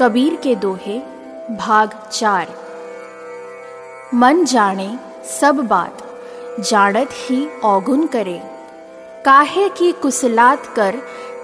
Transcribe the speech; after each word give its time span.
कबीर 0.00 0.36
के 0.36 0.54
दोहे, 0.54 0.98
भाग 1.56 1.90
चार। 2.12 2.48
मन 4.14 4.44
जाने 4.44 4.98
सब 5.40 5.56
बात 5.56 6.02
जानत 6.60 7.08
ही 7.12 7.48
औगुन 7.64 8.06
करे। 8.06 8.42
काहे 9.24 9.68
की 9.68 9.92
कुसलात 9.92 10.66
कर 10.66 10.96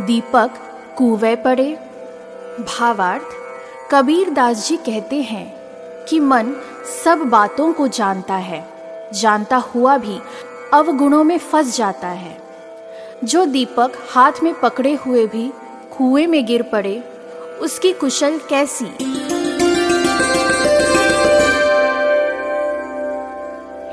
दीपक 0.00 0.50
कुएँ 0.98 1.36
पड़े। 1.36 1.78
भावार्थ, 2.60 3.22
कबीर 3.90 4.30
दास 4.30 4.68
जी 4.68 4.76
कहते 4.76 5.16
हैं 5.16 5.56
कि 6.08 6.20
मन 6.20 6.54
सब 7.04 7.18
बातों 7.18 7.72
को 7.72 7.88
जानता 7.88 8.34
है, 8.34 8.68
जानता 9.14 9.56
हुआ 9.56 9.96
भी 9.96 10.20
अवगुणों 10.72 11.24
में 11.24 11.38
फंस 11.38 11.76
जाता 11.76 12.08
है। 12.08 12.38
जो 13.24 13.44
दीपक 13.44 13.92
हाथ 14.10 14.32
में 14.42 14.60
पकड़े 14.60 14.94
हुए 14.94 15.26
भी, 15.26 15.52
कुएँ 15.98 16.26
में 16.26 16.46
गिर 16.46 16.62
पड़े 16.62 17.04
उसकी 17.62 17.92
कुशल 17.92 18.38
कैसी? 18.38 18.84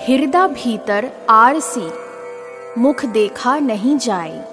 हृदय 0.05 0.47
भीतर 0.47 1.09
आरसी 1.29 1.89
मुख 2.77 3.05
देखा 3.05 3.57
नहीं 3.59 3.97
जाए। 3.97 4.47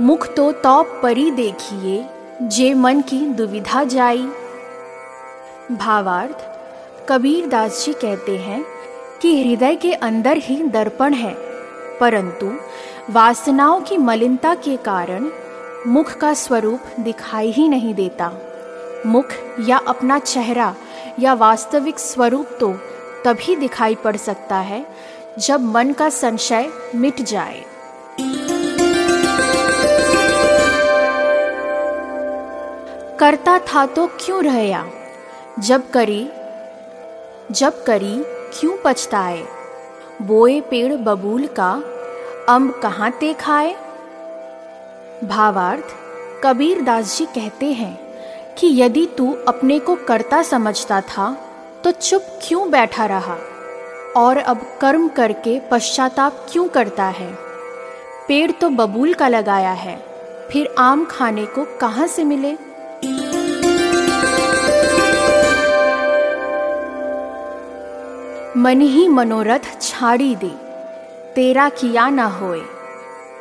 मुख 0.00 0.26
तो 0.34 0.52
तौ 0.52 0.82
परी 1.02 1.30
देखिए, 1.30 2.04
जे 2.42 2.74
मन 2.74 3.00
की 3.00 3.20
दुविधा 3.20 3.84
जाई। 3.84 4.26
भावार्थ, 5.72 6.46
कबीर 7.08 7.46
दास 7.46 7.84
जी 7.84 7.92
कहते 7.92 8.36
हैं 8.38 8.64
कि 9.22 9.42
हृदय 9.42 9.76
के 9.76 9.92
अंदर 9.92 10.36
ही 10.36 10.62
दर्पण 10.62 11.14
है, 11.14 11.34
परंतु 12.00 12.52
वासनाओं 13.10 13.80
की 13.80 13.96
मलिनता 13.96 14.54
के 14.54 14.76
कारण 14.76 15.30
मुख 15.88 16.12
का 16.12 16.32
स्वरूप 16.34 16.80
दिखाई 17.00 17.50
ही 17.50 17.68
नहीं 17.68 17.94
देता। 17.94 18.30
मुख 19.06 19.32
या 19.60 19.76
अपना 19.78 20.18
चेहरा 20.18 20.74
या 21.18 21.34
वास्तविक 21.34 21.98
स्वरूप 21.98 22.48
तो 22.60 22.72
तभी 23.24 23.56
दिखाई 23.56 23.94
पड़ 23.94 24.16
सकता 24.16 24.56
है, 24.56 24.84
जब 25.38 25.60
मन 25.60 25.92
का 25.92 26.08
संशय 26.08 26.68
मिट 26.94 27.22
जाए। 27.22 27.64
करता 33.18 33.58
था 33.58 33.86
तो 33.86 34.06
क्यों 34.06 34.44
रहया? 34.44 34.84
जब 35.58 35.90
करी 35.90 36.22
जब 37.50 37.84
करी 37.84 38.14
क्यों 38.52 38.76
पछताए? 38.84 39.44
बोए 40.22 40.60
पेड़ 40.60 40.92
बबूल 40.94 41.46
का 41.60 41.72
अम्ब 42.48 42.80
कहाँ 42.82 43.10
ते 43.10 43.32
खाए? 43.32 43.76
भावार्थ, 45.24 45.94
कबीर 46.44 46.80
दास 46.82 47.16
जी 47.18 47.24
कहते 47.26 47.66
हैं 47.72 47.94
कि 48.58 48.66
यदि 48.80 49.04
तू 49.16 49.32
अपने 49.48 49.78
को 49.78 49.94
कर्ता 50.08 50.42
समझता 50.42 51.00
था 51.00 51.30
तो 51.84 51.90
चुप 51.90 52.26
क्यों 52.42 52.70
बैठा 52.70 53.06
रहा? 53.06 53.36
और 54.16 54.38
अब 54.38 54.60
कर्म 54.80 55.08
करके 55.08 55.58
पश्चाताप 55.70 56.46
क्यों 56.50 56.66
करता 56.68 57.04
है? 57.08 57.32
पेड़ 58.28 58.50
तो 58.50 58.68
बबूल 58.70 59.14
का 59.14 59.28
लगाया 59.28 59.72
है, 59.72 59.96
फिर 60.50 60.74
आम 60.78 61.04
खाने 61.04 61.46
को 61.48 61.64
कहाँ 61.80 62.06
से 62.06 62.24
मिले? 62.24 62.52
मन 68.56 68.80
ही 68.80 69.08
मनोरथ 69.08 69.70
छाड़ी 69.82 70.34
दे, 70.36 70.52
तेरा 71.34 71.68
किया 71.70 72.08
ना 72.10 72.26
होए। 72.30 72.62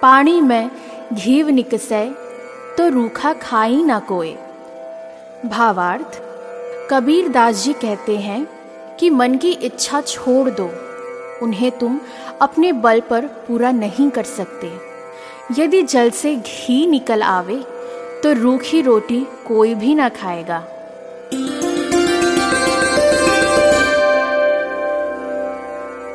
पानी 0.01 0.39
में 0.41 0.69
घीव 1.13 1.49
निकसे 1.49 2.03
तो 2.77 2.87
रूखा 2.89 3.31
खाई 3.33 3.83
ना 3.83 3.99
कोए। 3.99 4.35
भावार्थ 5.45 6.19
कबीर 6.91 7.27
दास 7.29 7.63
जी 7.63 7.73
कहते 7.73 8.17
हैं 8.17 8.47
कि 8.99 9.09
मन 9.09 9.35
की 9.37 9.51
इच्छा 9.51 10.01
छोड़ 10.01 10.49
दो, 10.49 10.69
उन्हें 11.41 11.71
तुम 11.71 11.99
अपने 12.41 12.71
बल 12.75 12.99
पर 12.99 13.25
पूरा 13.47 13.71
नहीं 13.71 14.09
कर 14.09 14.23
सकते। 14.23 14.71
यदि 15.61 15.81
जल 15.83 16.09
से 16.11 16.35
घी 16.35 16.85
निकल 16.87 17.23
आवे 17.23 17.63
तो 18.23 18.33
रूखी 18.33 18.81
रोटी 18.81 19.25
कोई 19.47 19.73
भी 19.75 19.93
ना 19.95 20.09
खाएगा। 20.09 20.59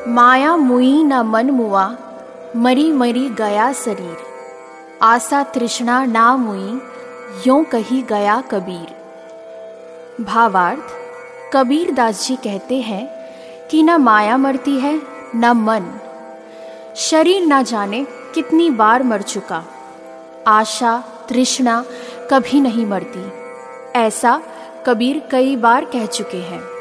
माया 0.07 0.55
मुई 0.57 1.03
न 1.03 1.21
मन 1.25 1.49
मुआ, 1.51 1.85
मरी 2.55 2.91
मरी 2.91 3.27
गया 3.29 3.71
शरीर। 3.73 4.32
आशा 5.03 5.43
तृष्णा 5.43 6.05
ना 6.05 6.35
मुई 6.35 6.81
यों 7.47 7.63
कही 7.63 8.01
गया 8.01 8.41
कबीर। 8.41 8.95
भावार्थ 10.23 10.83
कबीर 11.53 11.91
दास 11.91 12.27
जी 12.27 12.35
कहते 12.35 12.75
हैं 12.75 13.07
कि 13.71 13.83
न 13.83 13.95
माया 13.95 14.37
मरती 14.37 14.79
है, 14.79 15.01
न 15.35 15.51
मन। 15.51 15.99
शरीर 16.95 17.41
न 17.41 17.63
जाने 17.63 18.03
कितनी 18.35 18.69
बार 18.69 19.03
मर 19.03 19.21
चुका। 19.21 19.63
आशा, 20.47 21.03
तृष्णा 21.29 21.85
कभी 22.31 22.61
नहीं 22.61 22.85
मरती। 22.85 23.31
ऐसा 23.99 24.41
कबीर 24.85 25.27
कई 25.31 25.55
बार 25.55 25.85
कह 25.85 26.05
चुके 26.05 26.37
हैं। 26.37 26.72